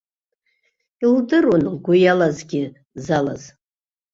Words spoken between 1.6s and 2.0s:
лгәы